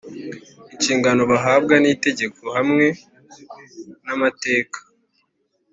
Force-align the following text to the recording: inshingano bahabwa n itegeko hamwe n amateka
inshingano 0.73 1.21
bahabwa 1.31 1.75
n 1.83 1.85
itegeko 1.93 2.41
hamwe 2.57 2.85
n 4.05 4.07
amateka 4.15 4.77